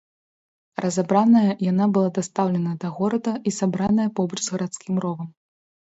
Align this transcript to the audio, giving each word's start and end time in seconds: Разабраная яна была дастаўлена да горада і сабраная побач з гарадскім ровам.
Разабраная 0.83 1.51
яна 1.71 1.85
была 1.99 2.09
дастаўлена 2.17 2.73
да 2.85 2.93
горада 3.01 3.33
і 3.51 3.53
сабраная 3.61 4.09
побач 4.21 4.39
з 4.47 4.53
гарадскім 4.55 4.95
ровам. 5.05 5.29